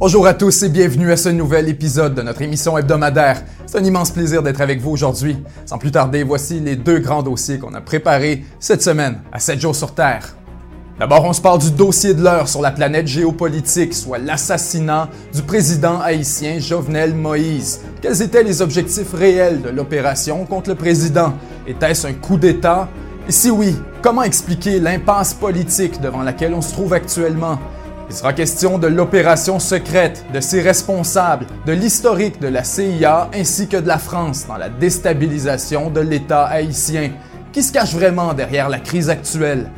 [0.00, 3.42] Bonjour à tous et bienvenue à ce nouvel épisode de notre émission hebdomadaire.
[3.66, 5.36] C'est un immense plaisir d'être avec vous aujourd'hui.
[5.66, 9.60] Sans plus tarder, voici les deux grands dossiers qu'on a préparés cette semaine à 7
[9.60, 10.34] jours sur Terre.
[10.98, 15.42] D'abord, on se parle du dossier de l'heure sur la planète géopolitique, soit l'assassinat du
[15.42, 17.82] président haïtien Jovenel Moïse.
[18.00, 21.34] Quels étaient les objectifs réels de l'opération contre le président?
[21.66, 22.88] Était-ce un coup d'État?
[23.28, 27.58] Et si oui, comment expliquer l'impasse politique devant laquelle on se trouve actuellement?
[28.10, 33.68] Il sera question de l'opération secrète, de ses responsables, de l'historique de la CIA ainsi
[33.68, 37.12] que de la France dans la déstabilisation de l'État haïtien.
[37.52, 39.70] Qui se cache vraiment derrière la crise actuelle?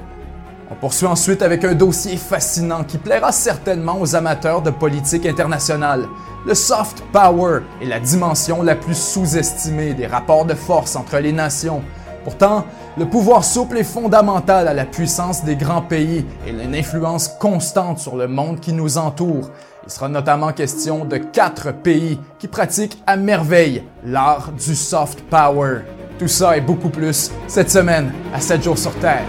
[0.71, 6.09] On poursuit ensuite avec un dossier fascinant qui plaira certainement aux amateurs de politique internationale.
[6.47, 11.33] Le soft power est la dimension la plus sous-estimée des rapports de force entre les
[11.33, 11.83] nations.
[12.25, 12.65] Pourtant,
[12.99, 17.99] le pouvoir souple est fondamental à la puissance des grands pays et une influence constante
[17.99, 19.51] sur le monde qui nous entoure.
[19.85, 25.81] Il sera notamment question de quatre pays qui pratiquent à merveille l'art du soft power.
[26.19, 29.25] Tout ça et beaucoup plus cette semaine à 7 jours sur Terre.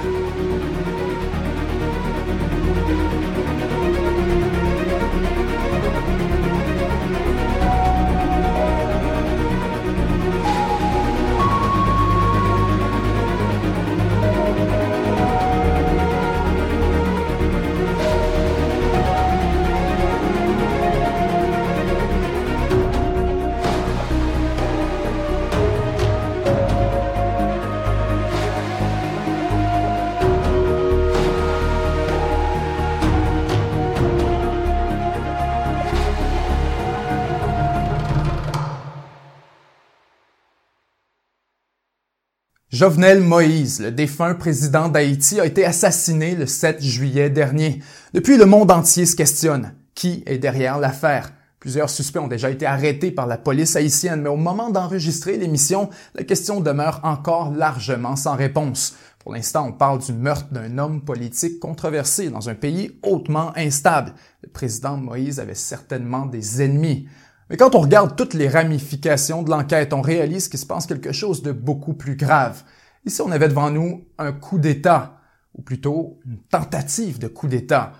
[42.84, 47.81] Jovenel Moïse, le défunt président d'Haïti, a été assassiné le 7 juillet dernier.
[48.14, 49.73] Depuis, le monde entier se questionne.
[49.95, 51.31] Qui est derrière l'affaire?
[51.61, 55.89] Plusieurs suspects ont déjà été arrêtés par la police haïtienne, mais au moment d'enregistrer l'émission,
[56.14, 58.95] la question demeure encore largement sans réponse.
[59.20, 64.14] Pour l'instant, on parle du meurtre d'un homme politique controversé dans un pays hautement instable.
[64.42, 67.08] Le président Moïse avait certainement des ennemis.
[67.49, 71.11] Mais quand on regarde toutes les ramifications de l'enquête, on réalise qu'il se passe quelque
[71.11, 72.64] chose de beaucoup plus grave.
[73.05, 75.20] Ici, on avait devant nous un coup d'État,
[75.55, 77.93] ou plutôt une tentative de coup d'État.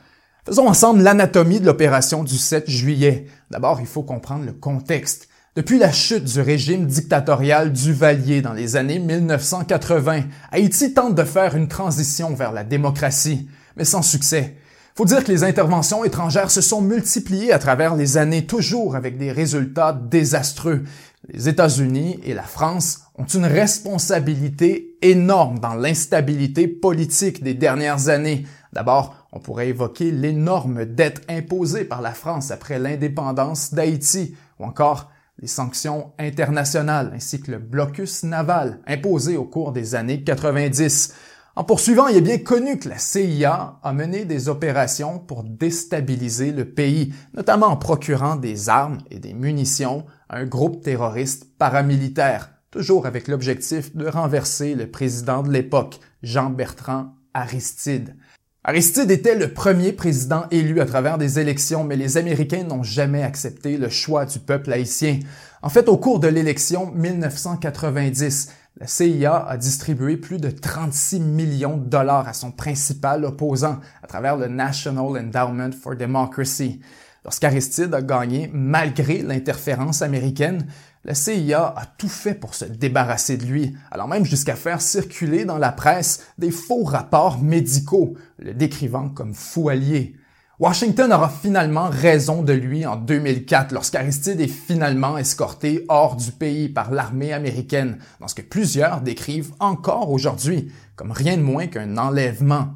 [0.46, 3.28] Faisons ensemble l'anatomie de l'opération du 7 juillet.
[3.52, 5.30] D'abord, il faut comprendre le contexte.
[5.56, 11.56] Depuis la chute du régime dictatorial Duvalier dans les années 1980, Haïti tente de faire
[11.56, 14.58] une transition vers la démocratie, mais sans succès.
[14.96, 19.18] Faut dire que les interventions étrangères se sont multipliées à travers les années, toujours avec
[19.18, 20.84] des résultats désastreux.
[21.30, 28.46] Les États-Unis et la France ont une responsabilité énorme dans l'instabilité politique des dernières années.
[28.72, 35.10] D'abord, on pourrait évoquer l'énorme dette imposée par la France après l'indépendance d'Haïti, ou encore
[35.40, 41.16] les sanctions internationales ainsi que le blocus naval imposé au cours des années 90.
[41.56, 46.52] En poursuivant, il est bien connu que la CIA a mené des opérations pour déstabiliser
[46.52, 52.50] le pays, notamment en procurant des armes et des munitions à un groupe terroriste paramilitaire,
[52.72, 58.16] toujours avec l'objectif de renverser le président de l'époque, Jean-Bertrand Aristide.
[58.64, 63.22] Aristide était le premier président élu à travers des élections, mais les Américains n'ont jamais
[63.22, 65.20] accepté le choix du peuple haïtien.
[65.62, 68.50] En fait, au cours de l'élection 1990,
[68.80, 74.08] la CIA a distribué plus de 36 millions de dollars à son principal opposant à
[74.08, 76.82] travers le National Endowment for Democracy.
[77.24, 80.66] Lorsqu'Aristide a gagné malgré l'interférence américaine,
[81.06, 85.46] la CIA a tout fait pour se débarrasser de lui, allant même jusqu'à faire circuler
[85.46, 90.16] dans la presse des faux rapports médicaux, le décrivant comme fou allié.
[90.64, 96.70] Washington aura finalement raison de lui en 2004 lorsqu'Aristide est finalement escorté hors du pays
[96.70, 101.98] par l'armée américaine, dans ce que plusieurs décrivent encore aujourd'hui comme rien de moins qu'un
[101.98, 102.70] enlèvement.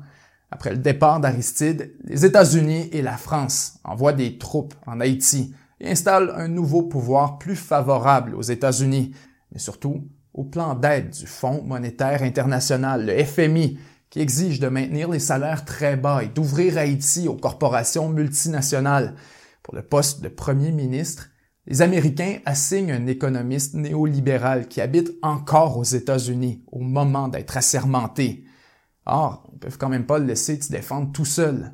[0.52, 5.90] Après le départ d'Aristide, les États-Unis et la France envoient des troupes en Haïti et
[5.90, 9.14] installent un nouveau pouvoir plus favorable aux États-Unis,
[9.54, 15.10] mais surtout au plan d'aide du Fonds monétaire international, le FMI, qui exige de maintenir
[15.10, 19.16] les salaires très bas et d'ouvrir Haïti aux corporations multinationales.
[19.64, 21.30] Pour le poste de premier ministre,
[21.66, 28.46] les Américains assignent un économiste néolibéral qui habite encore aux États-Unis au moment d'être assermenté.
[29.06, 31.74] Or, ils peuvent quand même pas le laisser se défendre tout seul.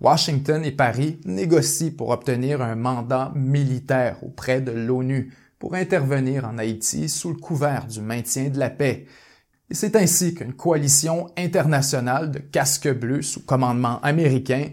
[0.00, 6.58] Washington et Paris négocient pour obtenir un mandat militaire auprès de l'ONU pour intervenir en
[6.58, 9.06] Haïti sous le couvert du maintien de la paix.
[9.72, 14.66] Et c'est ainsi qu'une coalition internationale de casques bleus sous commandement américain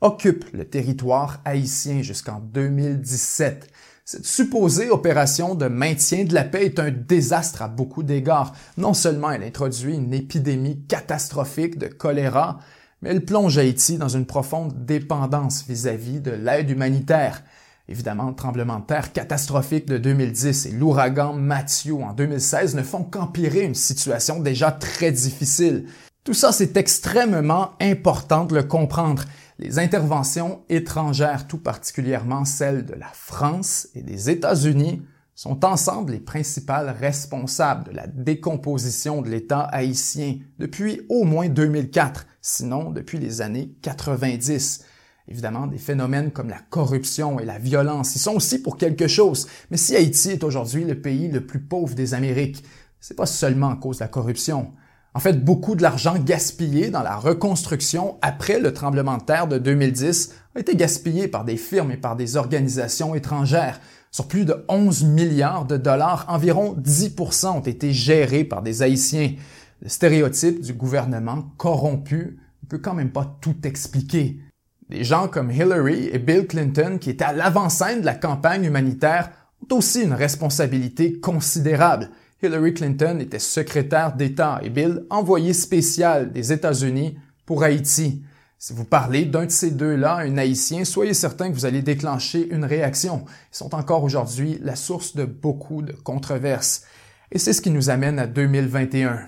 [0.00, 3.66] occupe le territoire haïtien jusqu'en 2017.
[4.04, 8.54] Cette supposée opération de maintien de la paix est un désastre à beaucoup d'égards.
[8.76, 12.60] Non seulement elle introduit une épidémie catastrophique de choléra,
[13.02, 17.42] mais elle plonge Haïti dans une profonde dépendance vis-à-vis de l'aide humanitaire.
[17.88, 23.04] Évidemment, le tremblement de terre catastrophique de 2010 et l'ouragan Matthew en 2016 ne font
[23.04, 25.86] qu'empirer une situation déjà très difficile.
[26.24, 29.24] Tout ça, c'est extrêmement important de le comprendre
[29.58, 35.02] les interventions étrangères, tout particulièrement celles de la France et des États-Unis,
[35.34, 42.26] sont ensemble les principales responsables de la décomposition de l'État haïtien depuis au moins 2004,
[42.40, 44.84] sinon depuis les années 90.
[45.26, 49.48] Évidemment, des phénomènes comme la corruption et la violence y sont aussi pour quelque chose,
[49.70, 52.62] mais si Haïti est aujourd'hui le pays le plus pauvre des Amériques,
[53.00, 54.72] c'est pas seulement à cause de la corruption.
[55.14, 59.58] En fait, beaucoup de l'argent gaspillé dans la reconstruction après le tremblement de terre de
[59.58, 63.80] 2010 a été gaspillé par des firmes et par des organisations étrangères.
[64.10, 69.34] Sur plus de 11 milliards de dollars, environ 10% ont été gérés par des Haïtiens.
[69.80, 74.40] Le stéréotype du gouvernement corrompu ne peut quand même pas tout expliquer.
[74.90, 79.30] Des gens comme Hillary et Bill Clinton, qui étaient à l'avant-scène de la campagne humanitaire,
[79.62, 82.10] ont aussi une responsabilité considérable.
[82.42, 87.16] Hillary Clinton était secrétaire d'État et Bill envoyé spécial des États-Unis
[87.46, 88.22] pour Haïti.
[88.58, 92.48] Si vous parlez d'un de ces deux-là, un Haïtien, soyez certain que vous allez déclencher
[92.50, 93.24] une réaction.
[93.52, 96.84] Ils sont encore aujourd'hui la source de beaucoup de controverses.
[97.30, 99.26] Et c'est ce qui nous amène à 2021.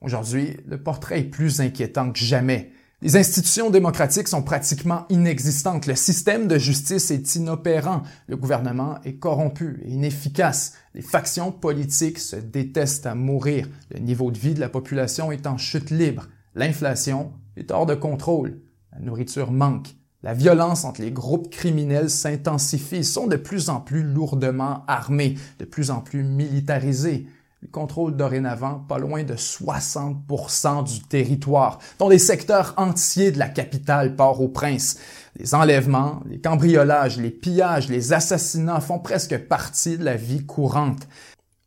[0.00, 2.72] Aujourd'hui, le portrait est plus inquiétant que jamais.
[3.00, 5.86] Les institutions démocratiques sont pratiquement inexistantes.
[5.86, 8.02] Le système de justice est inopérant.
[8.26, 10.72] Le gouvernement est corrompu et inefficace.
[10.94, 13.68] Les factions politiques se détestent à mourir.
[13.92, 16.26] Le niveau de vie de la population est en chute libre.
[16.56, 18.58] L'inflation est hors de contrôle.
[18.92, 19.94] La nourriture manque.
[20.24, 25.64] La violence entre les groupes criminels s'intensifie, sont de plus en plus lourdement armés, de
[25.64, 27.28] plus en plus militarisés.
[27.66, 34.16] Contrôle dorénavant pas loin de 60% du territoire, dont des secteurs entiers de la capitale
[34.16, 34.98] Port-au-Prince.
[35.36, 41.06] Les enlèvements, les cambriolages, les pillages, les assassinats font presque partie de la vie courante.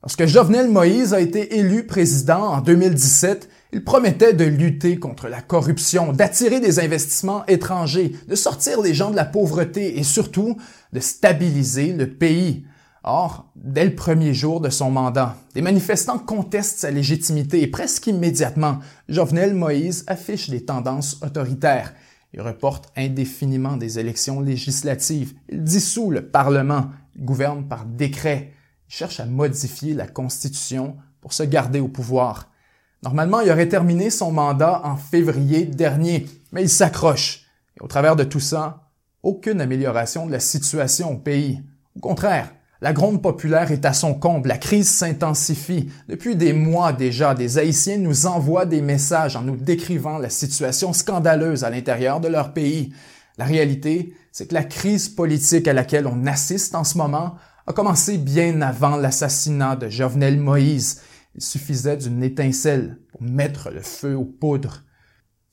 [0.01, 5.41] Lorsque Jovenel Moïse a été élu président en 2017, il promettait de lutter contre la
[5.41, 10.57] corruption, d'attirer des investissements étrangers, de sortir les gens de la pauvreté et surtout
[10.91, 12.65] de stabiliser le pays.
[13.03, 18.05] Or, dès le premier jour de son mandat, des manifestants contestent sa légitimité et presque
[18.05, 18.77] immédiatement,
[19.09, 21.93] Jovenel Moïse affiche des tendances autoritaires.
[22.33, 25.33] Il reporte indéfiniment des élections législatives.
[25.49, 26.89] Il dissout le Parlement.
[27.15, 28.53] Il gouverne par décret.
[28.87, 32.49] Cherche à modifier la Constitution pour se garder au pouvoir.
[33.03, 37.47] Normalement, il aurait terminé son mandat en février dernier, mais il s'accroche.
[37.77, 38.91] Et au travers de tout ça,
[39.23, 41.63] aucune amélioration de la situation au pays.
[41.95, 45.91] Au contraire, la gronde populaire est à son comble, la crise s'intensifie.
[46.09, 50.91] Depuis des mois déjà, des Haïtiens nous envoient des messages en nous décrivant la situation
[50.91, 52.91] scandaleuse à l'intérieur de leur pays.
[53.37, 57.35] La réalité, c'est que la crise politique à laquelle on assiste en ce moment
[57.67, 61.01] a commencé bien avant l'assassinat de Jovenel Moïse.
[61.35, 64.83] Il suffisait d'une étincelle pour mettre le feu aux poudres.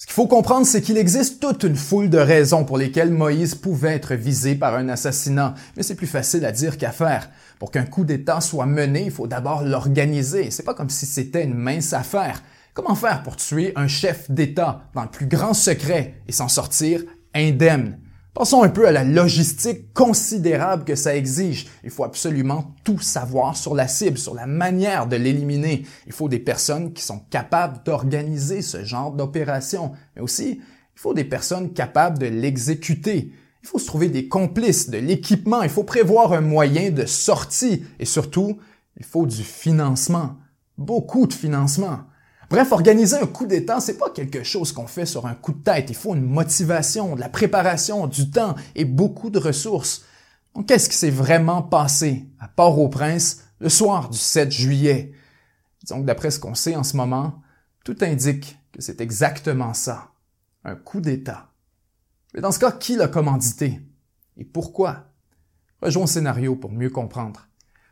[0.01, 3.57] Ce qu'il faut comprendre, c'est qu'il existe toute une foule de raisons pour lesquelles Moïse
[3.57, 7.29] pouvait être visé par un assassinat, mais c'est plus facile à dire qu'à faire.
[7.59, 10.53] Pour qu'un coup d'État soit mené, il faut d'abord l'organiser.
[10.53, 12.45] C'est pas comme si c'était une mince affaire.
[12.75, 17.03] Comment faire pour tuer un chef d'État dans le plus grand secret et s'en sortir
[17.35, 17.99] indemne?
[18.35, 21.67] Pensons un peu à la logistique considérable que ça exige.
[21.83, 25.85] Il faut absolument tout savoir sur la cible, sur la manière de l'éliminer.
[26.07, 30.61] Il faut des personnes qui sont capables d'organiser ce genre d'opération, mais aussi
[30.99, 33.33] il faut des personnes capables de l'exécuter.
[33.63, 37.85] Il faut se trouver des complices, de l'équipement, il faut prévoir un moyen de sortie
[37.99, 38.59] et surtout,
[38.97, 40.37] il faut du financement.
[40.77, 42.01] Beaucoup de financement.
[42.51, 45.63] Bref, organiser un coup d'État, c'est pas quelque chose qu'on fait sur un coup de
[45.63, 45.91] tête.
[45.91, 50.05] Il faut une motivation, de la préparation, du temps et beaucoup de ressources.
[50.55, 55.13] Donc, qu'est-ce qui s'est vraiment passé à Port-au-Prince le soir du 7 juillet?
[55.91, 57.43] Donc, d'après ce qu'on sait en ce moment,
[57.85, 60.13] tout indique que c'est exactement ça.
[60.65, 61.51] Un coup d'État.
[62.35, 63.81] Mais dans ce cas, qui l'a commandité?
[64.39, 65.13] Et pourquoi?
[65.83, 67.48] Rejoins le scénario pour mieux comprendre.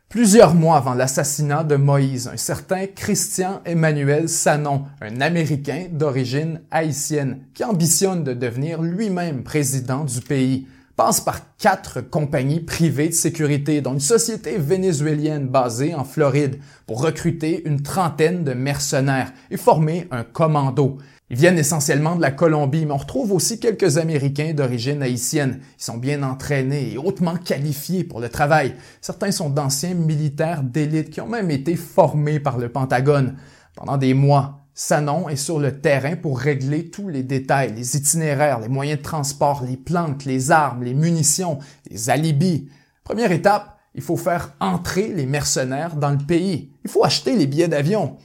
[0.09, 7.41] Plusieurs mois avant l'assassinat de Moïse, un certain Christian Emmanuel Sanon, un Américain d'origine haïtienne,
[7.53, 13.81] qui ambitionne de devenir lui-même président du pays, passe par quatre compagnies privées de sécurité,
[13.81, 20.07] dont une société vénézuélienne basée en Floride, pour recruter une trentaine de mercenaires et former
[20.11, 20.99] un commando.
[21.29, 25.59] Ils viennent essentiellement de la Colombie, mais on retrouve aussi quelques Américains d'origine haïtienne.
[25.77, 28.75] Ils sont bien entraînés et hautement qualifiés pour le travail.
[29.01, 33.35] Certains sont d'anciens militaires d'élite qui ont même été formés par le Pentagone.
[33.75, 38.61] Pendant des mois, Sanon est sur le terrain pour régler tous les détails, les itinéraires,
[38.61, 41.59] les moyens de transport, les plantes, les armes, les munitions,
[41.91, 42.69] les alibis.
[43.03, 46.71] Première étape, il faut faire entrer les mercenaires dans le pays.
[46.85, 48.15] Il faut acheter les billets d'avion.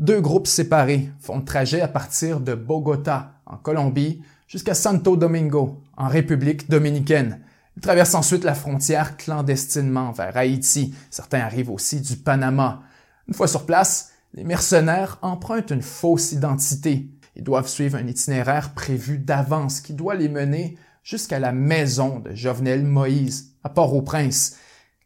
[0.00, 5.82] Deux groupes séparés font le trajet à partir de Bogota, en Colombie, jusqu'à Santo Domingo,
[5.94, 7.40] en République dominicaine.
[7.76, 10.94] Ils traversent ensuite la frontière clandestinement vers Haïti.
[11.10, 12.80] Certains arrivent aussi du Panama.
[13.28, 17.10] Une fois sur place, les mercenaires empruntent une fausse identité.
[17.36, 22.34] Ils doivent suivre un itinéraire prévu d'avance qui doit les mener jusqu'à la maison de
[22.34, 24.56] Jovenel Moïse, à Port-au-Prince.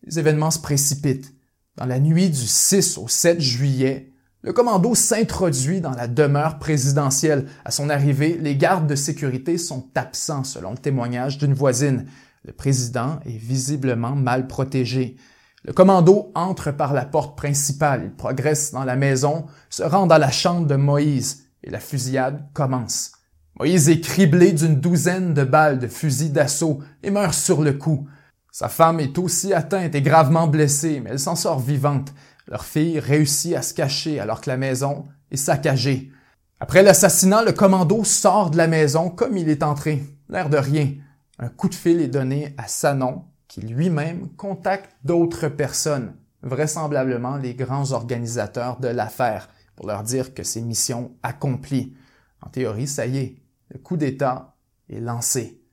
[0.05, 1.35] Les événements se précipitent.
[1.75, 4.14] Dans la nuit du 6 au 7 juillet,
[4.45, 7.47] le commando s'introduit dans la demeure présidentielle.
[7.65, 12.05] À son arrivée, les gardes de sécurité sont absents, selon le témoignage d'une voisine.
[12.45, 15.17] Le président est visiblement mal protégé.
[15.65, 20.19] Le commando entre par la porte principale, il progresse dans la maison, se rend dans
[20.19, 23.13] la chambre de Moïse, et la fusillade commence.
[23.59, 28.07] Moïse est criblé d'une douzaine de balles de fusil d'assaut et meurt sur le coup.
[28.53, 32.13] Sa femme est aussi atteinte et gravement blessée, mais elle s'en sort vivante.
[32.47, 36.13] Leur fille réussit à se cacher alors que la maison est saccagée.
[36.61, 40.95] Après l'assassinat, le commando sort de la maison comme il est entré, l'air de rien.
[41.39, 47.55] Un coup de fil est donné à Sanon, qui lui-même contacte d'autres personnes, vraisemblablement les
[47.55, 51.97] grands organisateurs de l'affaire, pour leur dire que c'est mission accomplie.
[52.41, 53.37] En théorie, ça y est,
[53.71, 54.55] le coup d'État
[54.89, 55.64] est lancé.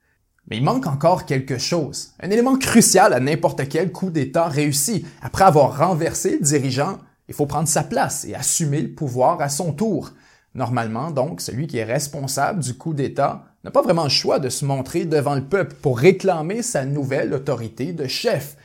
[0.51, 5.05] Mais il manque encore quelque chose, un élément crucial à n'importe quel coup d'État réussi.
[5.22, 6.98] Après avoir renversé le dirigeant,
[7.29, 10.12] il faut prendre sa place et assumer le pouvoir à son tour.
[10.53, 14.50] Normalement, donc, celui qui est responsable du coup d'État n'a pas vraiment le choix de
[14.50, 18.58] se montrer devant le peuple pour réclamer sa nouvelle autorité de chef.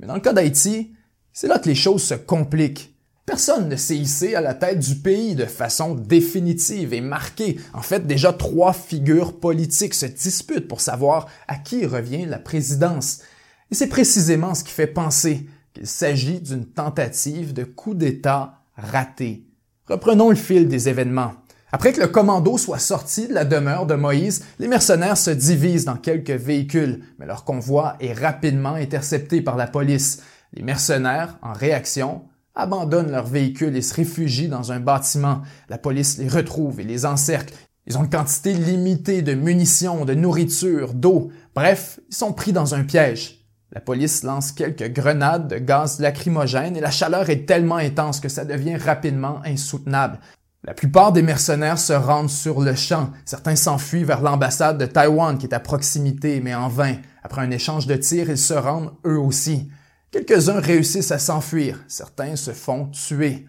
[0.00, 0.92] Mais dans le cas d'Haïti,
[1.32, 2.91] c'est là que les choses se compliquent.
[3.32, 7.58] Personne ne s'est hissé à la tête du pays de façon définitive et marquée.
[7.72, 13.20] En fait, déjà trois figures politiques se disputent pour savoir à qui revient la présidence.
[13.70, 19.46] Et c'est précisément ce qui fait penser qu'il s'agit d'une tentative de coup d'État raté.
[19.86, 21.32] Reprenons le fil des événements.
[21.72, 25.86] Après que le commando soit sorti de la demeure de Moïse, les mercenaires se divisent
[25.86, 30.22] dans quelques véhicules, mais leur convoi est rapidement intercepté par la police.
[30.52, 35.42] Les mercenaires, en réaction, abandonnent leur véhicule et se réfugient dans un bâtiment.
[35.68, 37.54] La police les retrouve et les encercle.
[37.86, 41.30] Ils ont une quantité limitée de munitions, de nourriture, d'eau.
[41.54, 43.42] Bref, ils sont pris dans un piège.
[43.72, 48.28] La police lance quelques grenades de gaz lacrymogène et la chaleur est tellement intense que
[48.28, 50.20] ça devient rapidement insoutenable.
[50.64, 53.10] La plupart des mercenaires se rendent sur le champ.
[53.24, 56.96] Certains s'enfuient vers l'ambassade de Taïwan qui est à proximité, mais en vain.
[57.24, 59.70] Après un échange de tirs, ils se rendent eux aussi.
[60.12, 63.46] Quelques-uns réussissent à s'enfuir, certains se font tuer.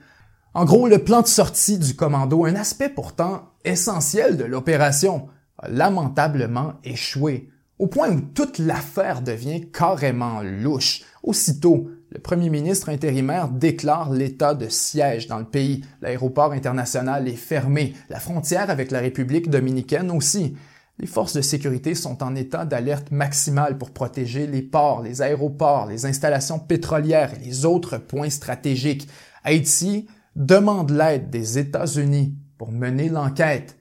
[0.54, 5.28] En gros, le plan de sortie du commando, un aspect pourtant essentiel de l'opération,
[5.58, 11.02] a lamentablement échoué, au point où toute l'affaire devient carrément louche.
[11.22, 15.84] Aussitôt, le premier ministre intérimaire déclare l'état de siège dans le pays.
[16.02, 20.56] L'aéroport international est fermé, la frontière avec la République dominicaine aussi.
[21.00, 25.88] Les forces de sécurité sont en état d'alerte maximale pour protéger les ports, les aéroports,
[25.88, 29.08] les installations pétrolières et les autres points stratégiques.
[29.44, 33.78] Haïti demande l'aide des États-Unis pour mener l'enquête.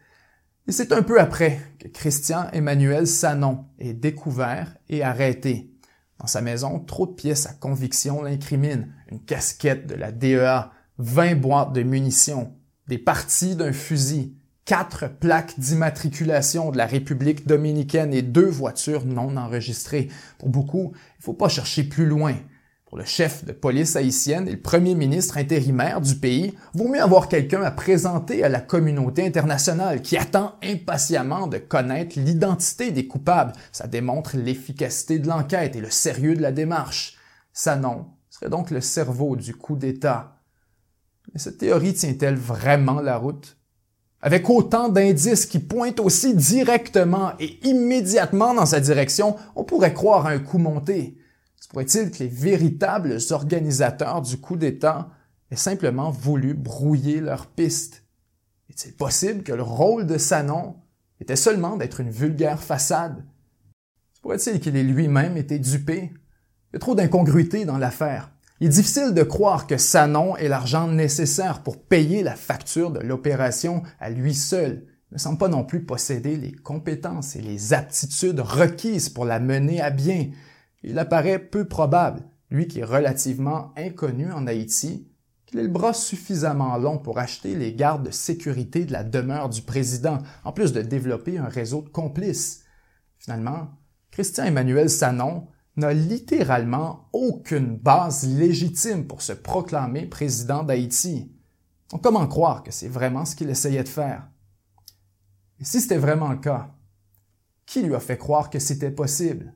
[0.67, 5.71] Et c'est un peu après que Christian Emmanuel Sanon est découvert et arrêté.
[6.19, 8.87] Dans sa maison, trop de pièces à conviction l'incriminent.
[9.11, 12.55] Une casquette de la DEA, 20 boîtes de munitions,
[12.87, 19.37] des parties d'un fusil, quatre plaques d'immatriculation de la République dominicaine et deux voitures non
[19.37, 20.09] enregistrées.
[20.39, 22.35] Pour beaucoup, il ne faut pas chercher plus loin.
[22.87, 27.01] Pour le chef de police haïtienne et le premier ministre intérimaire du pays, vaut mieux
[27.01, 33.07] avoir quelqu'un à présenter à la communauté internationale qui attend impatiemment de connaître l'identité des
[33.07, 33.55] coupables.
[33.73, 37.17] Ça démontre l'efficacité de l'enquête et le sérieux de la démarche.
[37.55, 40.37] Sanon serait donc le cerveau du coup d'État.
[41.33, 43.57] Mais cette théorie tient-elle vraiment la route?
[44.23, 50.27] Avec autant d'indices qui pointent aussi directement et immédiatement dans sa direction, on pourrait croire
[50.27, 51.19] à un coup monté.
[51.61, 55.11] Se pourrait-il que les véritables organisateurs du coup d'État
[55.51, 58.05] aient simplement voulu brouiller leur piste?
[58.71, 60.77] Est-il possible que le rôle de Sanon
[61.21, 63.25] était seulement d'être une vulgaire façade?
[64.15, 66.13] Se pourrait-il qu'il ait lui-même été dupé?
[66.71, 68.32] Il y a trop d'incongruités dans l'affaire.
[68.63, 73.01] Il est difficile de croire que Sanon ait l'argent nécessaire pour payer la facture de
[73.01, 74.87] l'opération à lui seul.
[75.11, 79.81] ne semble pas non plus posséder les compétences et les aptitudes requises pour la mener
[79.81, 80.31] à bien.
[80.85, 85.09] Il apparaît peu probable, lui qui est relativement inconnu en Haïti,
[85.45, 89.49] qu'il ait le bras suffisamment long pour acheter les gardes de sécurité de la demeure
[89.49, 92.63] du président, en plus de développer un réseau de complices.
[93.19, 93.71] Finalement,
[94.13, 101.35] Christian Emmanuel Sanon n'a littéralement aucune base légitime pour se proclamer président d'Haïti.
[102.03, 104.29] Comment croire que c'est vraiment ce qu'il essayait de faire?
[105.61, 106.75] Et si c'était vraiment le cas,
[107.67, 109.55] qui lui a fait croire que c'était possible?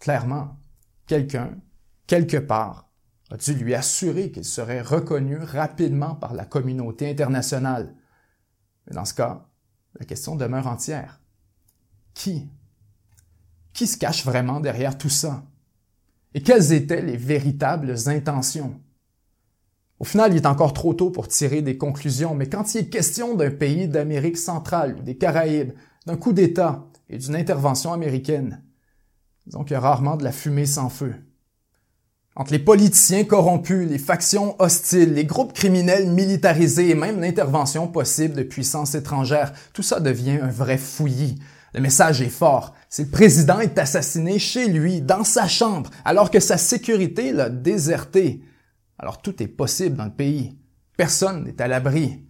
[0.00, 0.58] Clairement,
[1.06, 1.56] quelqu'un,
[2.06, 2.90] quelque part,
[3.30, 7.94] a dû lui assurer qu'il serait reconnu rapidement par la communauté internationale.
[8.86, 9.46] Mais dans ce cas,
[9.98, 11.20] la question demeure entière.
[12.14, 12.50] Qui?
[13.72, 15.44] Qui se cache vraiment derrière tout ça?
[16.34, 18.80] Et quelles étaient les véritables intentions?
[19.98, 22.88] Au final, il est encore trop tôt pour tirer des conclusions, mais quand il est
[22.88, 25.72] question d'un pays d'Amérique centrale ou des Caraïbes,
[26.06, 28.62] d'un coup d'État et d'une intervention américaine,
[29.46, 31.14] disons qu'il y a rarement de la fumée sans feu.
[32.36, 38.34] Entre les politiciens corrompus, les factions hostiles, les groupes criminels militarisés et même l'intervention possible
[38.34, 41.38] de puissances étrangères, tout ça devient un vrai fouillis.
[41.72, 42.74] Le message est fort.
[42.88, 47.48] Si le président est assassiné chez lui, dans sa chambre, alors que sa sécurité l'a
[47.48, 48.42] déserté,
[48.98, 50.58] alors tout est possible dans le pays.
[50.96, 52.24] Personne n'est à l'abri.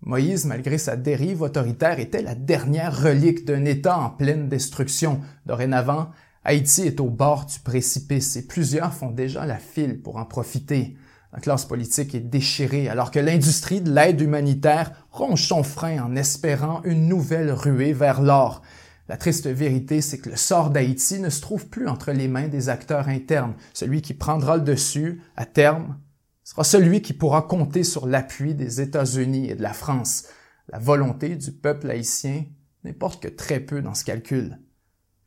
[0.00, 5.20] Moïse, malgré sa dérive autoritaire, était la dernière relique d'un État en pleine destruction.
[5.44, 6.10] Dorénavant,
[6.44, 10.96] Haïti est au bord du précipice et plusieurs font déjà la file pour en profiter.
[11.32, 16.16] La classe politique est déchirée alors que l'industrie de l'aide humanitaire ronge son frein en
[16.16, 18.62] espérant une nouvelle ruée vers l'or.
[19.08, 22.48] La triste vérité, c'est que le sort d'Haïti ne se trouve plus entre les mains
[22.48, 23.54] des acteurs internes.
[23.72, 25.98] Celui qui prendra le dessus, à terme,
[26.44, 30.24] sera celui qui pourra compter sur l'appui des États-Unis et de la France.
[30.68, 32.44] La volonté du peuple haïtien
[32.84, 34.58] n'importe que très peu dans ce calcul.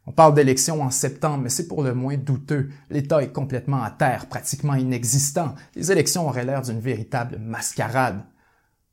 [0.06, 2.70] On parle d'élections en septembre, mais c'est pour le moins douteux.
[2.90, 5.56] L'État est complètement à terre, pratiquement inexistant.
[5.76, 8.24] Les élections auraient l'air d'une véritable mascarade.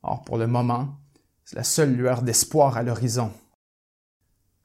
[0.03, 0.99] Or, pour le moment,
[1.45, 3.31] c'est la seule lueur d'espoir à l'horizon.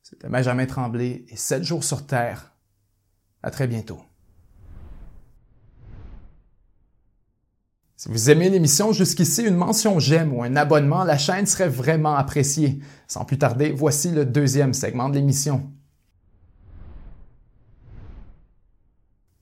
[0.05, 2.53] C'était Benjamin Tremblay et 7 jours sur Terre.
[3.43, 4.03] À très bientôt.
[7.97, 12.17] Si vous aimez l'émission jusqu'ici, une mention j'aime ou un abonnement la chaîne serait vraiment
[12.17, 12.81] apprécié.
[13.09, 15.73] Sans plus tarder, voici le deuxième segment de l'émission.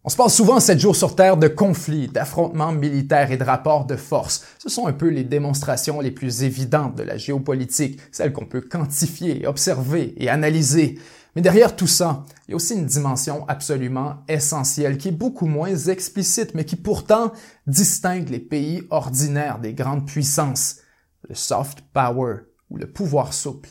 [0.05, 3.85] On se passe souvent sept jours sur Terre de conflits, d'affrontements militaires et de rapports
[3.85, 4.45] de force.
[4.59, 8.63] Ce sont un peu les démonstrations les plus évidentes de la géopolitique, celles qu'on peut
[8.63, 10.99] quantifier, observer et analyser.
[11.37, 15.47] Mais derrière tout ça, il y a aussi une dimension absolument essentielle qui est beaucoup
[15.47, 17.33] moins explicite, mais qui pourtant
[17.69, 20.79] distingue les pays ordinaires des grandes puissances,
[21.29, 22.39] le soft power
[22.71, 23.71] ou le pouvoir souple.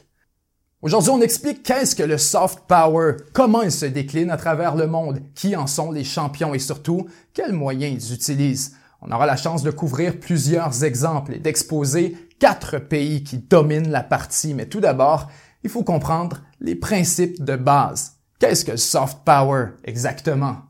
[0.82, 4.88] Aujourd'hui, on explique qu'est-ce que le soft power, comment il se décline à travers le
[4.88, 8.76] monde, qui en sont les champions et surtout quels moyens ils utilisent.
[9.02, 14.02] On aura la chance de couvrir plusieurs exemples et d'exposer quatre pays qui dominent la
[14.02, 15.30] partie, mais tout d'abord,
[15.64, 18.14] il faut comprendre les principes de base.
[18.40, 20.64] Qu'est-ce que le soft power exactement?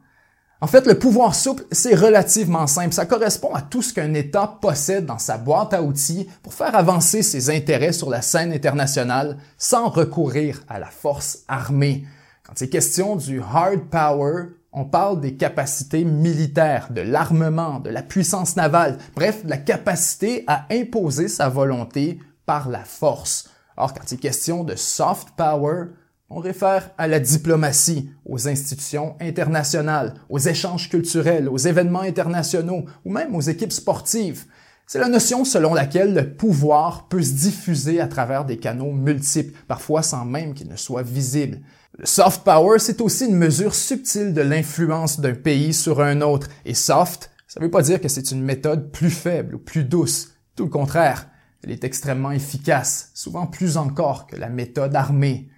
[0.63, 2.93] En fait, le pouvoir souple, c'est relativement simple.
[2.93, 6.76] Ça correspond à tout ce qu'un État possède dans sa boîte à outils pour faire
[6.76, 12.06] avancer ses intérêts sur la scène internationale sans recourir à la force armée.
[12.43, 18.04] Quand c'est question du hard power, on parle des capacités militaires, de l'armement, de la
[18.04, 23.50] puissance navale, bref, de la capacité à imposer sa volonté par la force.
[23.78, 25.88] Or, quand il est question de soft power,
[26.34, 33.12] on réfère à la diplomatie, aux institutions internationales, aux échanges culturels, aux événements internationaux ou
[33.12, 34.46] même aux équipes sportives.
[34.88, 39.58] C'est la notion selon laquelle le pouvoir peut se diffuser à travers des canaux multiples,
[39.67, 41.60] parfois sans même qu'il ne soit visible.
[41.98, 46.48] Le soft power, c'est aussi une mesure subtile de l'influence d'un pays sur un autre.
[46.65, 49.84] Et soft, ça ne veut pas dire que c'est une méthode plus faible ou plus
[49.84, 50.32] douce.
[50.56, 51.28] Tout le contraire.
[51.63, 55.51] Elle est extrêmement efficace, souvent plus encore que la méthode armée.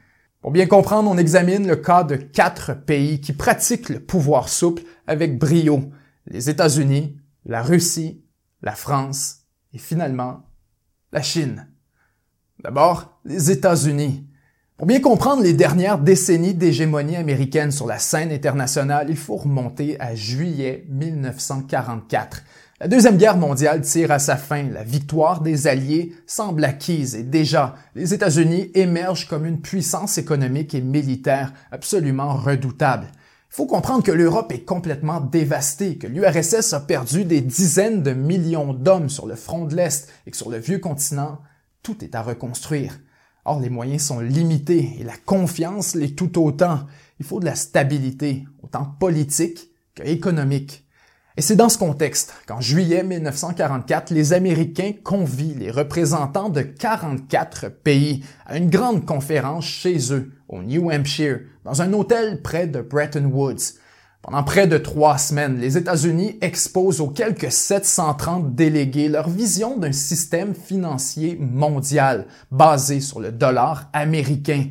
[0.43, 4.83] Pour bien comprendre, on examine le cas de quatre pays qui pratiquent le pouvoir souple
[5.07, 5.89] avec brio.
[6.27, 8.25] Les États-Unis, la Russie,
[8.61, 10.43] la France et finalement
[11.13, 11.69] la Chine.
[12.61, 14.27] D'abord, les États-Unis.
[14.75, 19.97] Pour bien comprendre les dernières décennies d'hégémonie américaine sur la scène internationale, il faut remonter
[20.01, 22.43] à juillet 1944.
[22.83, 27.23] La Deuxième Guerre mondiale tire à sa fin, la victoire des Alliés semble acquise et
[27.23, 33.07] déjà, les États-Unis émergent comme une puissance économique et militaire absolument redoutable.
[33.13, 38.11] Il faut comprendre que l'Europe est complètement dévastée, que l'URSS a perdu des dizaines de
[38.11, 41.39] millions d'hommes sur le front de l'Est et que sur le vieux continent,
[41.83, 42.99] tout est à reconstruire.
[43.45, 46.81] Or, les moyens sont limités et la confiance l'est tout autant.
[47.21, 50.83] Il faut de la stabilité, autant politique qu'économique.
[51.35, 57.69] Et c'est dans ce contexte qu'en juillet 1944, les Américains convient les représentants de 44
[57.69, 62.81] pays à une grande conférence chez eux, au New Hampshire, dans un hôtel près de
[62.81, 63.79] Bretton Woods.
[64.21, 69.91] Pendant près de trois semaines, les États-Unis exposent aux quelques 730 délégués leur vision d'un
[69.91, 74.67] système financier mondial basé sur le dollar américain.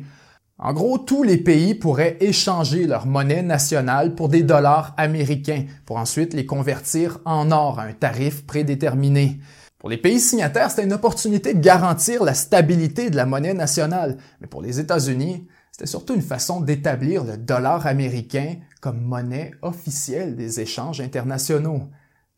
[0.65, 5.97] En gros, tous les pays pourraient échanger leur monnaie nationale pour des dollars américains pour
[5.97, 9.41] ensuite les convertir en or à un tarif prédéterminé.
[9.77, 14.15] Pour les pays signataires, c'était une opportunité de garantir la stabilité de la monnaie nationale,
[14.39, 20.37] mais pour les États-Unis, c'était surtout une façon d'établir le dollar américain comme monnaie officielle
[20.37, 21.89] des échanges internationaux.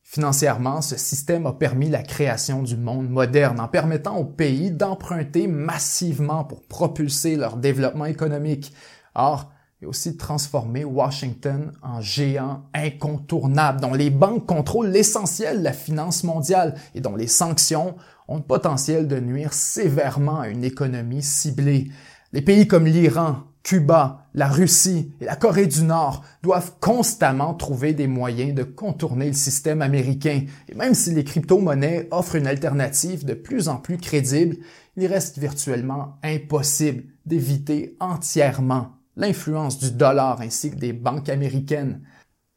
[0.07, 5.47] Financièrement, ce système a permis la création du monde moderne en permettant aux pays d'emprunter
[5.47, 8.71] massivement pour propulser leur développement économique.
[9.15, 15.63] Or, il a aussi transformé Washington en géant incontournable dont les banques contrôlent l'essentiel de
[15.63, 17.95] la finance mondiale et dont les sanctions
[18.27, 21.89] ont le potentiel de nuire sévèrement à une économie ciblée.
[22.31, 27.93] Les pays comme l'Iran, Cuba, la Russie et la Corée du Nord doivent constamment trouver
[27.93, 30.43] des moyens de contourner le système américain.
[30.69, 34.57] Et même si les crypto-monnaies offrent une alternative de plus en plus crédible,
[34.97, 42.01] il reste virtuellement impossible d'éviter entièrement l'influence du dollar ainsi que des banques américaines.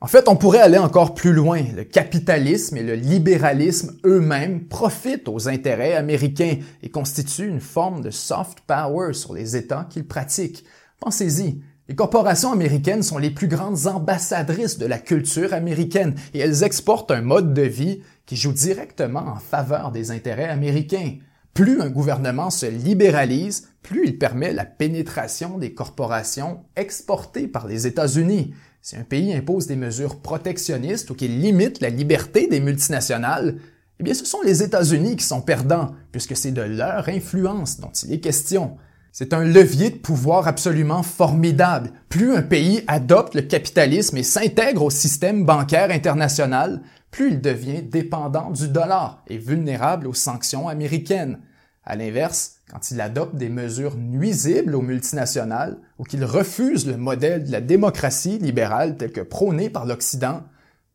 [0.02, 1.62] En fait, on pourrait aller encore plus loin.
[1.74, 8.10] Le capitalisme et le libéralisme eux-mêmes profitent aux intérêts américains et constituent une forme de
[8.10, 10.66] soft power sur les États qu'ils pratiquent.
[11.00, 16.64] Pensez-y, les corporations américaines sont les plus grandes ambassadrices de la culture américaine et elles
[16.64, 21.16] exportent un mode de vie qui joue directement en faveur des intérêts américains.
[21.54, 27.86] Plus un gouvernement se libéralise, plus il permet la pénétration des corporations exportées par les
[27.86, 28.52] États-Unis.
[28.82, 33.56] Si un pays impose des mesures protectionnistes ou qu'il limite la liberté des multinationales,
[33.98, 37.92] eh bien ce sont les États-Unis qui sont perdants, puisque c'est de leur influence dont
[38.04, 38.76] il est question.
[39.20, 41.90] C'est un levier de pouvoir absolument formidable.
[42.08, 47.82] Plus un pays adopte le capitalisme et s'intègre au système bancaire international, plus il devient
[47.82, 51.40] dépendant du dollar et vulnérable aux sanctions américaines.
[51.82, 57.42] À l'inverse, quand il adopte des mesures nuisibles aux multinationales ou qu'il refuse le modèle
[57.42, 60.44] de la démocratie libérale tel que prôné par l'Occident,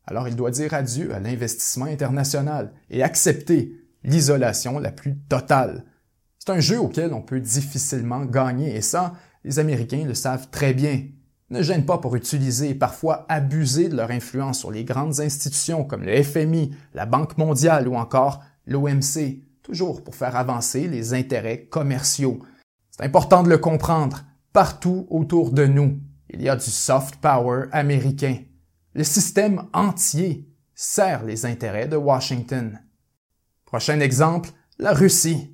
[0.08, 3.74] alors il doit dire adieu à l'investissement international et accepter
[4.06, 5.84] l'isolation la plus totale.
[6.46, 9.14] C'est un jeu auquel on peut difficilement gagner et ça,
[9.46, 11.06] les Américains le savent très bien.
[11.50, 15.86] Ne gênent pas pour utiliser et parfois abuser de leur influence sur les grandes institutions
[15.86, 21.64] comme le FMI, la Banque mondiale ou encore l'OMC toujours pour faire avancer les intérêts
[21.64, 22.40] commerciaux.
[22.92, 24.26] C'est important de le comprendre.
[24.52, 25.98] Partout autour de nous,
[26.30, 28.40] il y a du soft power américain.
[28.96, 32.82] Le système entier sert les intérêts de Washington.
[33.64, 35.53] Prochain exemple, la Russie.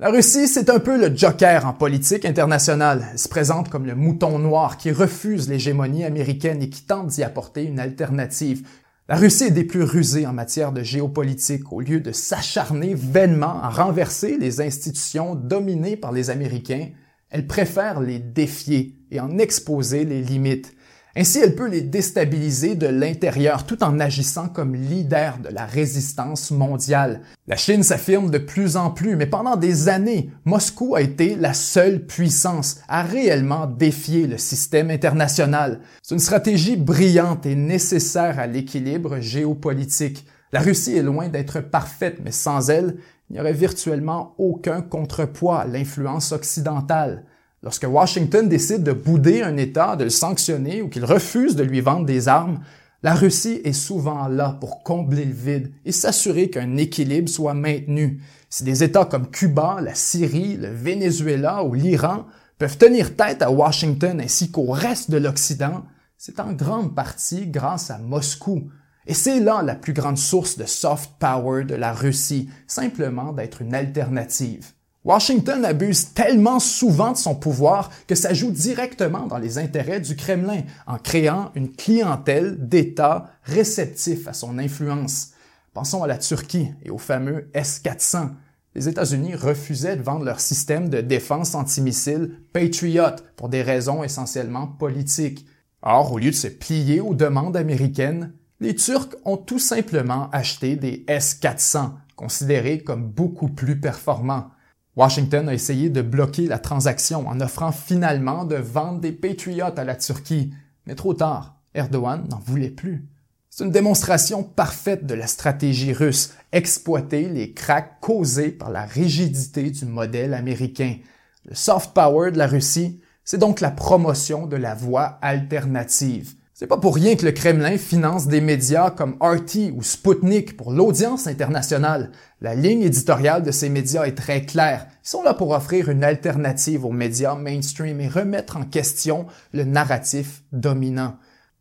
[0.00, 3.08] La Russie, c'est un peu le joker en politique internationale.
[3.10, 7.24] Elle se présente comme le mouton noir qui refuse l'hégémonie américaine et qui tente d'y
[7.24, 8.64] apporter une alternative.
[9.08, 11.72] La Russie est des plus rusées en matière de géopolitique.
[11.72, 16.90] Au lieu de s'acharner vainement à renverser les institutions dominées par les Américains,
[17.30, 20.76] elle préfère les défier et en exposer les limites.
[21.20, 26.52] Ainsi, elle peut les déstabiliser de l'intérieur tout en agissant comme leader de la résistance
[26.52, 27.22] mondiale.
[27.48, 31.54] La Chine s'affirme de plus en plus, mais pendant des années, Moscou a été la
[31.54, 35.80] seule puissance à réellement défier le système international.
[36.02, 40.24] C'est une stratégie brillante et nécessaire à l'équilibre géopolitique.
[40.52, 42.94] La Russie est loin d'être parfaite, mais sans elle,
[43.28, 47.24] il n'y aurait virtuellement aucun contrepoids à l'influence occidentale.
[47.62, 51.80] Lorsque Washington décide de bouder un État, de le sanctionner ou qu'il refuse de lui
[51.80, 52.60] vendre des armes,
[53.02, 58.20] la Russie est souvent là pour combler le vide et s'assurer qu'un équilibre soit maintenu.
[58.50, 62.26] Si des États comme Cuba, la Syrie, le Venezuela ou l'Iran
[62.58, 65.84] peuvent tenir tête à Washington ainsi qu'au reste de l'Occident,
[66.16, 68.68] c'est en grande partie grâce à Moscou.
[69.06, 73.62] Et c'est là la plus grande source de soft power de la Russie, simplement d'être
[73.62, 74.72] une alternative.
[75.04, 80.16] Washington abuse tellement souvent de son pouvoir que ça joue directement dans les intérêts du
[80.16, 85.30] Kremlin en créant une clientèle d'États réceptifs à son influence.
[85.72, 88.30] Pensons à la Turquie et au fameux S-400.
[88.74, 94.66] Les États-Unis refusaient de vendre leur système de défense antimissile Patriot pour des raisons essentiellement
[94.66, 95.46] politiques.
[95.82, 100.74] Or, au lieu de se plier aux demandes américaines, les Turcs ont tout simplement acheté
[100.74, 104.50] des S-400, considérés comme beaucoup plus performants.
[104.98, 109.84] Washington a essayé de bloquer la transaction en offrant finalement de vendre des Patriots à
[109.84, 110.52] la Turquie,
[110.86, 113.06] mais trop tard, Erdogan n'en voulait plus.
[113.48, 119.70] C'est une démonstration parfaite de la stratégie russe, exploiter les cracks causés par la rigidité
[119.70, 120.96] du modèle américain.
[121.44, 126.34] Le soft power de la Russie, c'est donc la promotion de la voie alternative.
[126.60, 130.72] C'est pas pour rien que le Kremlin finance des médias comme RT ou Sputnik pour
[130.72, 132.10] l'audience internationale.
[132.40, 134.88] La ligne éditoriale de ces médias est très claire.
[135.04, 139.62] Ils sont là pour offrir une alternative aux médias mainstream et remettre en question le
[139.62, 141.14] narratif dominant.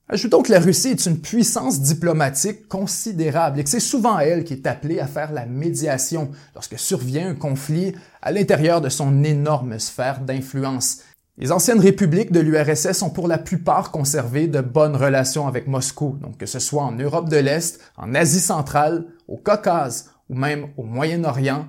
[0.09, 4.53] Ajoutons que la Russie est une puissance diplomatique considérable et que c'est souvent elle qui
[4.53, 9.77] est appelée à faire la médiation lorsque survient un conflit à l'intérieur de son énorme
[9.77, 11.01] sphère d'influence.
[11.39, 16.17] Les anciennes républiques de l'URSS ont pour la plupart conservé de bonnes relations avec Moscou,
[16.19, 20.69] donc que ce soit en Europe de l'Est, en Asie centrale, au Caucase ou même
[20.77, 21.67] au Moyen-Orient,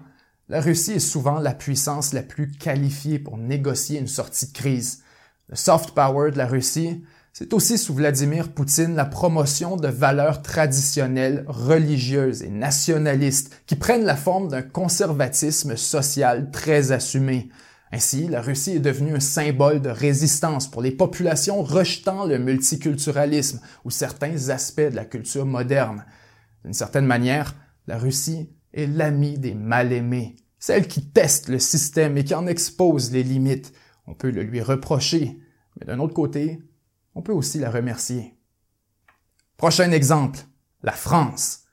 [0.49, 5.03] la Russie est souvent la puissance la plus qualifiée pour négocier une sortie de crise.
[5.51, 7.05] Le soft power de la Russie,
[7.35, 14.07] c'est aussi sous Vladimir Poutine la promotion de valeurs traditionnelles, religieuses et nationalistes qui prennent
[14.07, 17.51] la forme d'un conservatisme social très assumé.
[17.91, 23.61] Ainsi, la Russie est devenue un symbole de résistance pour les populations rejetant le multiculturalisme
[23.85, 26.05] ou certains aspects de la culture moderne.
[26.65, 27.55] D'une certaine manière,
[27.87, 33.11] la Russie est l'ami des mal-aimés, celle qui teste le système et qui en expose
[33.13, 33.73] les limites.
[34.07, 35.39] On peut le lui reprocher,
[35.79, 36.61] mais d'un autre côté,
[37.15, 38.35] on peut aussi la remercier.
[39.57, 40.41] Prochain exemple,
[40.83, 41.65] la France.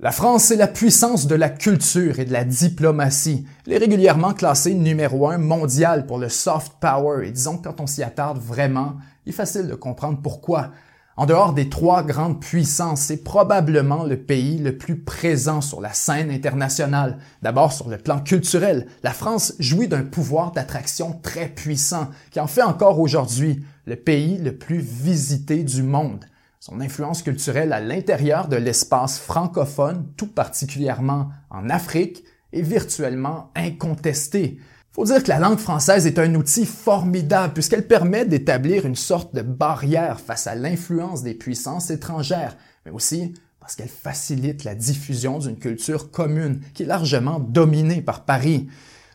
[0.00, 3.46] La France, c'est la puissance de la culture et de la diplomatie.
[3.64, 7.80] Elle est régulièrement classée numéro un mondial pour le soft power et disons que quand
[7.80, 10.72] on s'y attarde vraiment, il est facile de comprendre pourquoi.
[11.16, 15.92] En dehors des trois grandes puissances, c'est probablement le pays le plus présent sur la
[15.92, 17.18] scène internationale.
[17.42, 22.48] D'abord sur le plan culturel, la France jouit d'un pouvoir d'attraction très puissant qui en
[22.48, 26.24] fait encore aujourd'hui le pays le plus visité du monde.
[26.66, 32.24] Son influence culturelle à l'intérieur de l'espace francophone, tout particulièrement en Afrique,
[32.54, 34.58] est virtuellement incontestée.
[34.90, 39.34] Faut dire que la langue française est un outil formidable puisqu'elle permet d'établir une sorte
[39.34, 45.40] de barrière face à l'influence des puissances étrangères, mais aussi parce qu'elle facilite la diffusion
[45.40, 48.68] d'une culture commune qui est largement dominée par Paris.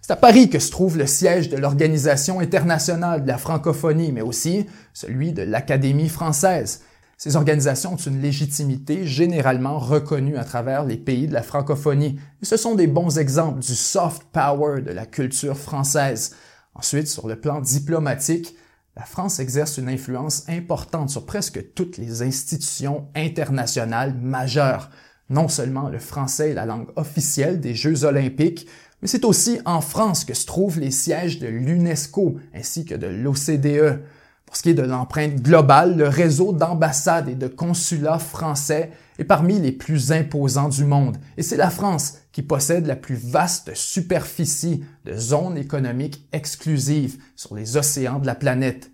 [0.04, 4.22] C'est à Paris que se trouve le siège de l'Organisation internationale de la francophonie, mais
[4.22, 6.82] aussi celui de l'Académie française.
[7.20, 12.18] Ces organisations ont une légitimité généralement reconnue à travers les pays de la francophonie.
[12.42, 16.34] Et ce sont des bons exemples du soft power de la culture française.
[16.76, 18.56] Ensuite, sur le plan diplomatique,
[18.96, 24.90] la France exerce une influence importante sur presque toutes les institutions internationales majeures.
[25.30, 28.66] Non seulement le français est la langue officielle des Jeux olympiques,
[29.02, 33.08] mais c'est aussi en France que se trouvent les sièges de l'UNESCO ainsi que de
[33.08, 34.04] l'OCDE.
[34.50, 39.24] Pour ce qui est de l'empreinte globale, le réseau d'ambassades et de consulats français est
[39.24, 41.18] parmi les plus imposants du monde.
[41.38, 47.54] Et c'est la France qui possède la plus vaste superficie de zones économiques exclusives sur
[47.54, 48.90] les océans de la planète.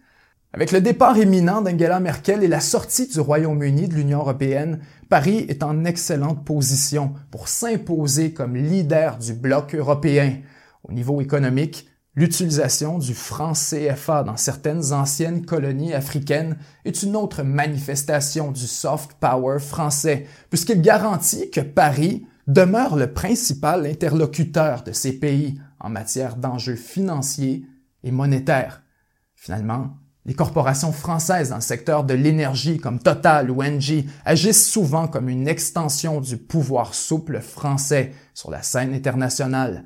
[0.52, 5.46] Avec le départ imminent d'Angela Merkel et la sortie du Royaume-Uni de l'Union européenne, Paris
[5.48, 10.36] est en excellente position pour s'imposer comme leader du bloc européen.
[10.84, 17.44] Au niveau économique, L'utilisation du franc CFA dans certaines anciennes colonies africaines est une autre
[17.44, 25.12] manifestation du soft power français, puisqu'il garantit que Paris demeure le principal interlocuteur de ces
[25.12, 27.66] pays en matière d'enjeux financiers
[28.04, 28.82] et monétaires.
[29.36, 35.10] Finalement, les corporations françaises dans le secteur de l'énergie comme Total ou Engie agissent souvent
[35.10, 39.84] comme une extension du pouvoir souple français sur la scène internationale.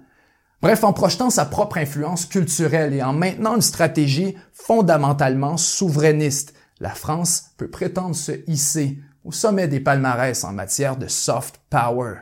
[0.62, 6.90] Bref, en projetant sa propre influence culturelle et en maintenant une stratégie fondamentalement souverainiste, la
[6.90, 12.22] France peut prétendre se hisser au sommet des palmarès en matière de soft power.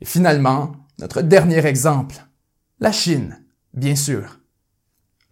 [0.00, 2.16] Et finalement, notre dernier exemple,
[2.80, 4.39] la Chine, bien sûr.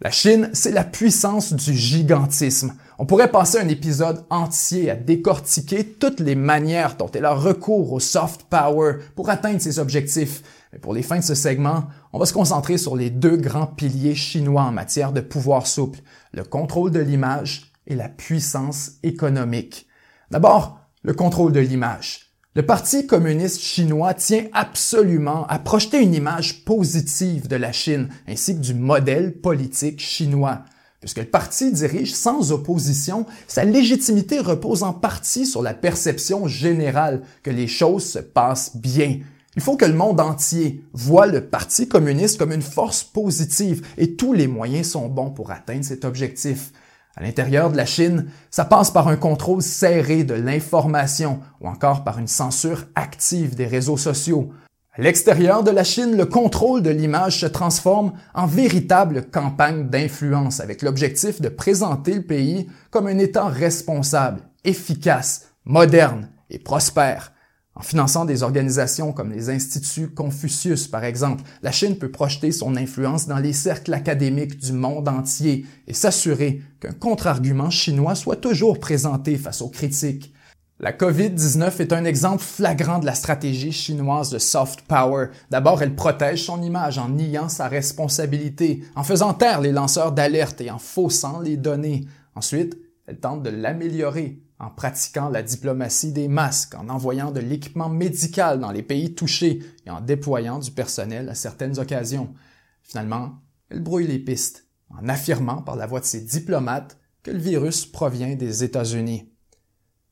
[0.00, 2.74] La Chine, c'est la puissance du gigantisme.
[3.00, 7.92] On pourrait passer un épisode entier à décortiquer toutes les manières dont elle a recours
[7.92, 12.20] au soft power pour atteindre ses objectifs, mais pour les fins de ce segment, on
[12.20, 15.98] va se concentrer sur les deux grands piliers chinois en matière de pouvoir souple,
[16.32, 19.88] le contrôle de l'image et la puissance économique.
[20.30, 22.27] D'abord, le contrôle de l'image.
[22.58, 28.56] Le Parti communiste chinois tient absolument à projeter une image positive de la Chine ainsi
[28.56, 30.64] que du modèle politique chinois.
[30.98, 37.22] Puisque le parti dirige sans opposition, sa légitimité repose en partie sur la perception générale
[37.44, 39.20] que les choses se passent bien,
[39.54, 44.14] Il faut que le monde entier voit le Parti communiste comme une force positive et
[44.14, 46.72] tous les moyens sont bons pour atteindre cet objectif.
[47.18, 52.04] À l'intérieur de la Chine, ça passe par un contrôle serré de l'information ou encore
[52.04, 54.52] par une censure active des réseaux sociaux.
[54.96, 60.60] À l'extérieur de la Chine, le contrôle de l'image se transforme en véritable campagne d'influence
[60.60, 67.32] avec l'objectif de présenter le pays comme un État responsable, efficace, moderne et prospère.
[67.78, 72.74] En finançant des organisations comme les Instituts Confucius, par exemple, la Chine peut projeter son
[72.74, 78.80] influence dans les cercles académiques du monde entier et s'assurer qu'un contre-argument chinois soit toujours
[78.80, 80.34] présenté face aux critiques.
[80.80, 85.28] La COVID-19 est un exemple flagrant de la stratégie chinoise de soft power.
[85.50, 90.60] D'abord, elle protège son image en niant sa responsabilité, en faisant taire les lanceurs d'alerte
[90.60, 92.06] et en faussant les données.
[92.34, 97.88] Ensuite, elle tente de l'améliorer en pratiquant la diplomatie des masques, en envoyant de l'équipement
[97.88, 102.34] médical dans les pays touchés et en déployant du personnel à certaines occasions.
[102.82, 103.40] Finalement,
[103.70, 107.86] elle brouille les pistes en affirmant par la voix de ses diplomates que le virus
[107.86, 109.30] provient des États-Unis.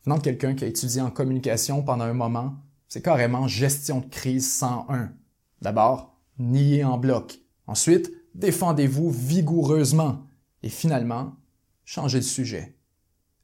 [0.04, 2.56] Venant quelqu'un qui a étudié en communication pendant un moment,
[2.88, 5.12] c'est carrément gestion de crise 101.
[5.62, 7.40] D'abord, nier en bloc.
[7.66, 10.26] Ensuite, défendez-vous vigoureusement.
[10.62, 11.34] Et finalement,
[11.84, 12.75] changez de sujet.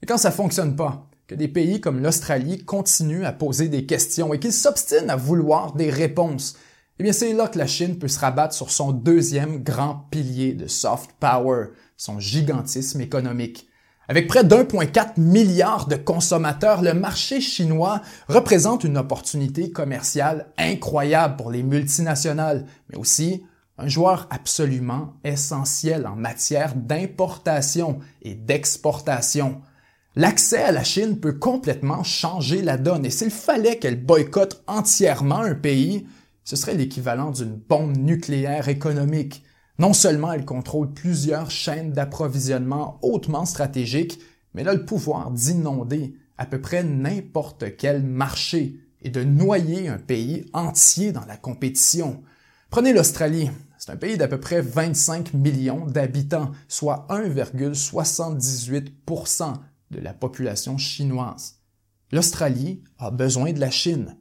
[0.02, 4.34] Et quand ça fonctionne pas, que des pays comme l'Australie continuent à poser des questions
[4.34, 6.56] et qu'ils s'obstinent à vouloir des réponses,
[6.98, 10.54] eh bien c'est là que la Chine peut se rabattre sur son deuxième grand pilier
[10.54, 13.68] de soft power, son gigantisme économique.
[14.08, 21.52] Avec près d'1,4 milliard de consommateurs, le marché chinois représente une opportunité commerciale incroyable pour
[21.52, 23.44] les multinationales, mais aussi
[23.78, 29.62] un joueur absolument essentiel en matière d'importation et d'exportation.
[30.14, 35.40] L'accès à la Chine peut complètement changer la donne et s'il fallait qu'elle boycotte entièrement
[35.40, 36.06] un pays,
[36.44, 39.42] ce serait l'équivalent d'une bombe nucléaire économique.
[39.78, 44.20] Non seulement elle contrôle plusieurs chaînes d'approvisionnement hautement stratégiques,
[44.52, 49.88] mais elle a le pouvoir d'inonder à peu près n'importe quel marché et de noyer
[49.88, 52.22] un pays entier dans la compétition.
[52.68, 53.50] Prenez l'Australie.
[53.78, 58.92] C'est un pays d'à peu près 25 millions d'habitants, soit 1,78
[59.92, 61.60] de la population chinoise.
[62.10, 64.16] L'Australie a besoin de la Chine.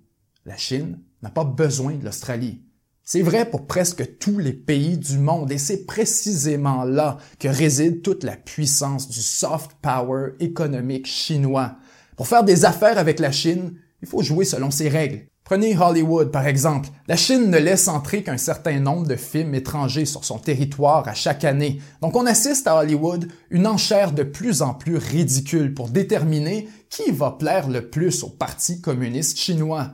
[0.45, 2.61] La Chine n'a pas besoin de l'Australie.
[3.03, 8.03] C'est vrai pour presque tous les pays du monde et c'est précisément là que réside
[8.03, 11.77] toute la puissance du soft power économique chinois.
[12.15, 15.25] Pour faire des affaires avec la Chine, il faut jouer selon ses règles.
[15.51, 16.87] Prenez Hollywood, par exemple.
[17.09, 21.13] La Chine ne laisse entrer qu'un certain nombre de films étrangers sur son territoire à
[21.13, 21.81] chaque année.
[22.01, 27.11] Donc on assiste à Hollywood une enchère de plus en plus ridicule pour déterminer qui
[27.11, 29.91] va plaire le plus au Parti communiste chinois.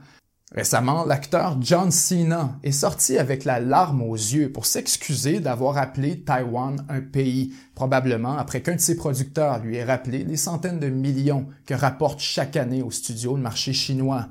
[0.52, 6.20] Récemment, l'acteur John Cena est sorti avec la larme aux yeux pour s'excuser d'avoir appelé
[6.22, 10.90] Taïwan un pays, probablement après qu'un de ses producteurs lui ait rappelé les centaines de
[10.90, 14.28] millions que rapporte chaque année au studio le marché chinois.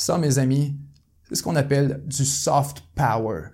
[0.00, 0.76] Ça, mes amis,
[1.28, 3.48] c'est ce qu'on appelle du soft power.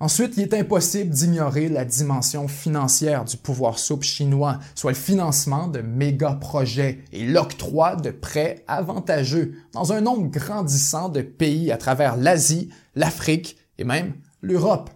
[0.00, 5.68] Ensuite, il est impossible d'ignorer la dimension financière du pouvoir souple chinois, soit le financement
[5.68, 11.76] de méga projets et l'octroi de prêts avantageux dans un nombre grandissant de pays à
[11.76, 14.88] travers l'Asie, l'Afrique et même l'Europe.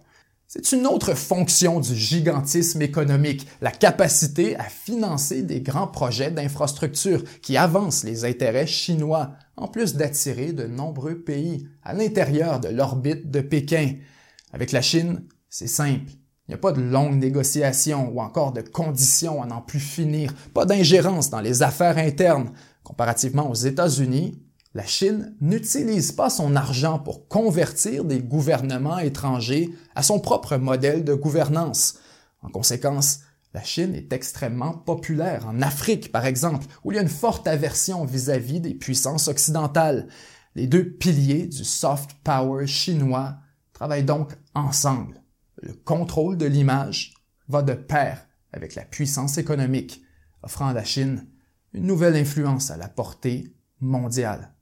[0.47, 7.23] C'est une autre fonction du gigantisme économique, la capacité à financer des grands projets d'infrastructure
[7.43, 13.29] qui avancent les intérêts chinois, en plus d'attirer de nombreux pays à l'intérieur de l'orbite
[13.29, 13.95] de Pékin.
[14.51, 16.11] Avec la Chine, c'est simple.
[16.47, 20.33] Il n'y a pas de longues négociations ou encore de conditions à n'en plus finir,
[20.53, 22.51] pas d'ingérence dans les affaires internes.
[22.83, 24.41] Comparativement aux États-Unis,
[24.73, 31.03] la Chine n'utilise pas son argent pour convertir des gouvernements étrangers à son propre modèle
[31.03, 31.99] de gouvernance.
[32.41, 33.19] En conséquence,
[33.53, 37.47] la Chine est extrêmement populaire en Afrique, par exemple, où il y a une forte
[37.47, 40.07] aversion vis-à-vis des puissances occidentales.
[40.55, 43.37] Les deux piliers du soft power chinois
[43.73, 45.21] travaillent donc ensemble.
[45.61, 47.13] Le contrôle de l'image
[47.47, 50.01] va de pair avec la puissance économique,
[50.41, 51.27] offrant à la Chine
[51.73, 54.53] une nouvelle influence à la portée mondiale.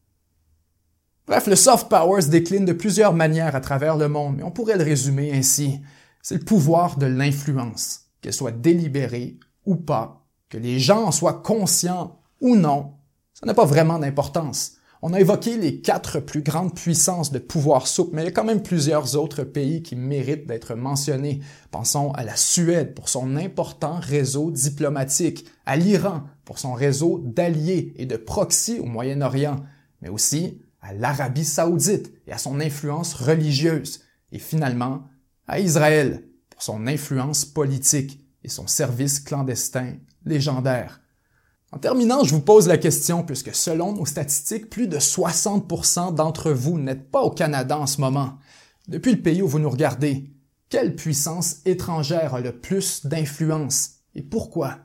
[1.27, 4.51] Bref, le soft power se décline de plusieurs manières à travers le monde, mais on
[4.51, 5.81] pourrait le résumer ainsi.
[6.21, 11.41] C'est le pouvoir de l'influence, qu'elle soit délibérée ou pas, que les gens en soient
[11.41, 12.93] conscients ou non,
[13.33, 14.73] ça n'a pas vraiment d'importance.
[15.03, 18.31] On a évoqué les quatre plus grandes puissances de pouvoir souple, mais il y a
[18.31, 21.39] quand même plusieurs autres pays qui méritent d'être mentionnés.
[21.71, 27.93] Pensons à la Suède pour son important réseau diplomatique, à l'Iran pour son réseau d'alliés
[27.95, 29.55] et de proxy au Moyen-Orient,
[30.01, 34.01] mais aussi à l'Arabie saoudite et à son influence religieuse,
[34.31, 35.01] et finalement
[35.47, 36.23] à Israël
[36.61, 39.95] son influence politique et son service clandestin
[40.25, 41.01] légendaire.
[41.71, 46.51] En terminant, je vous pose la question, puisque selon nos statistiques, plus de 60% d'entre
[46.51, 48.37] vous n'êtes pas au Canada en ce moment.
[48.87, 50.33] Depuis le pays où vous nous regardez,
[50.69, 54.79] quelle puissance étrangère a le plus d'influence et pourquoi?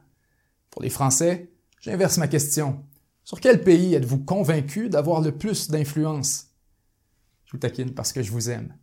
[0.71, 1.51] Pour les Français,
[1.81, 2.85] j'inverse ma question.
[3.25, 6.47] Sur quel pays êtes-vous convaincu d'avoir le plus d'influence?
[7.47, 8.77] Je vous taquine parce que je vous aime.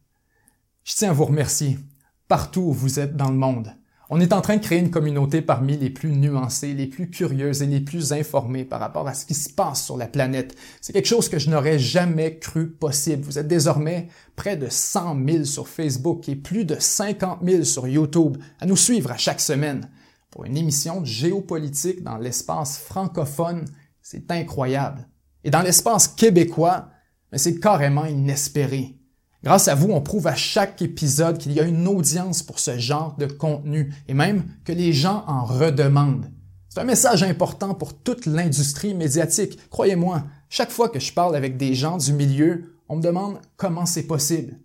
[0.84, 1.80] Je tiens à vous remercier,
[2.28, 3.74] partout où vous êtes dans le monde.
[4.10, 7.64] On est en train de créer une communauté parmi les plus nuancées, les plus curieuses
[7.64, 10.56] et les plus informées par rapport à ce qui se passe sur la planète.
[10.82, 13.24] C'est quelque chose que je n'aurais jamais cru possible.
[13.24, 17.88] Vous êtes désormais près de 100 000 sur Facebook et plus de 50 000 sur
[17.88, 19.90] YouTube à nous suivre à chaque semaine.
[20.30, 23.66] Pour une émission de géopolitique dans l'espace francophone,
[24.02, 25.08] c'est incroyable.
[25.44, 26.90] Et dans l'espace québécois,
[27.34, 28.96] c'est carrément inespéré.
[29.44, 32.78] Grâce à vous, on prouve à chaque épisode qu'il y a une audience pour ce
[32.78, 36.32] genre de contenu et même que les gens en redemandent.
[36.70, 39.60] C'est un message important pour toute l'industrie médiatique.
[39.70, 43.86] Croyez-moi, chaque fois que je parle avec des gens du milieu, on me demande comment
[43.86, 44.58] c'est possible.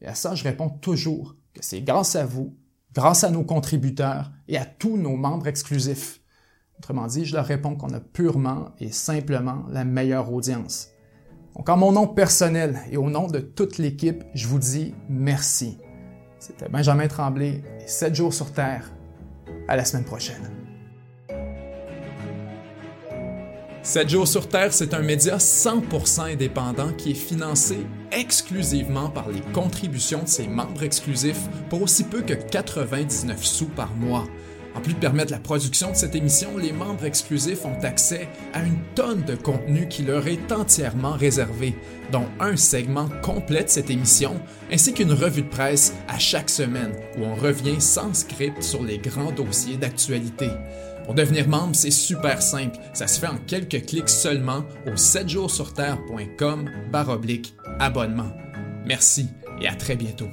[0.00, 2.54] Et à ça, je réponds toujours que c'est grâce à vous,
[2.94, 6.20] grâce à nos contributeurs et à tous nos membres exclusifs.
[6.78, 10.88] Autrement dit, je leur réponds qu'on a purement et simplement la meilleure audience.
[11.56, 15.78] Donc, en mon nom personnel et au nom de toute l'équipe, je vous dis merci.
[16.38, 18.90] C'était Benjamin Tremblay et 7 jours sur Terre.
[19.68, 20.50] À la semaine prochaine.
[23.82, 27.78] 7 jours sur Terre, c'est un média 100% indépendant qui est financé
[28.12, 33.94] exclusivement par les contributions de ses membres exclusifs pour aussi peu que 99 sous par
[33.94, 34.26] mois.
[34.74, 38.62] En plus de permettre la production de cette émission, les membres exclusifs ont accès à
[38.62, 41.74] une tonne de contenu qui leur est entièrement réservé,
[42.12, 44.40] dont un segment complet cette émission,
[44.72, 48.98] ainsi qu'une revue de presse à chaque semaine où on revient sans script sur les
[48.98, 50.48] grands dossiers d'actualité.
[51.04, 52.78] Pour devenir membre, c'est super simple.
[52.92, 58.30] Ça se fait en quelques clics seulement au 7jourssurterre.com baroblique abonnement.
[58.86, 59.28] Merci
[59.60, 60.28] et à très bientôt.